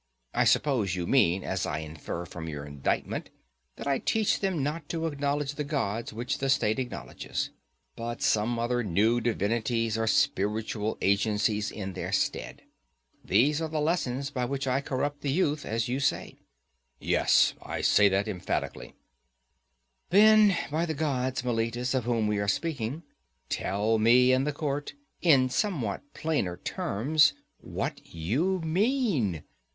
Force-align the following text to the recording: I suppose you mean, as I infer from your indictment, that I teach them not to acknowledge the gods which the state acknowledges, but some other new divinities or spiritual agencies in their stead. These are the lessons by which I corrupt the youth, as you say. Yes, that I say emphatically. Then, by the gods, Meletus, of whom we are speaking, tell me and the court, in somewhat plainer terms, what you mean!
I 0.33 0.45
suppose 0.45 0.95
you 0.95 1.05
mean, 1.05 1.43
as 1.43 1.67
I 1.67 1.77
infer 1.77 2.25
from 2.25 2.49
your 2.49 2.65
indictment, 2.65 3.29
that 3.75 3.85
I 3.85 3.99
teach 3.99 4.39
them 4.39 4.63
not 4.63 4.89
to 4.89 5.05
acknowledge 5.05 5.53
the 5.53 5.63
gods 5.63 6.11
which 6.11 6.39
the 6.39 6.49
state 6.49 6.79
acknowledges, 6.79 7.51
but 7.95 8.23
some 8.23 8.57
other 8.57 8.83
new 8.83 9.21
divinities 9.21 9.99
or 9.99 10.07
spiritual 10.07 10.97
agencies 11.03 11.69
in 11.69 11.93
their 11.93 12.11
stead. 12.11 12.63
These 13.23 13.61
are 13.61 13.69
the 13.69 13.79
lessons 13.79 14.31
by 14.31 14.43
which 14.45 14.65
I 14.65 14.81
corrupt 14.81 15.21
the 15.21 15.31
youth, 15.31 15.67
as 15.67 15.87
you 15.87 15.99
say. 15.99 16.39
Yes, 16.99 17.53
that 17.59 17.69
I 17.69 17.81
say 17.81 18.09
emphatically. 18.11 18.95
Then, 20.09 20.57
by 20.71 20.87
the 20.87 20.95
gods, 20.95 21.43
Meletus, 21.45 21.93
of 21.93 22.05
whom 22.05 22.25
we 22.25 22.39
are 22.39 22.47
speaking, 22.47 23.03
tell 23.49 23.99
me 23.99 24.31
and 24.33 24.47
the 24.47 24.51
court, 24.51 24.95
in 25.21 25.47
somewhat 25.49 26.01
plainer 26.15 26.57
terms, 26.57 27.33
what 27.59 28.01
you 28.03 28.61
mean! 28.61 29.43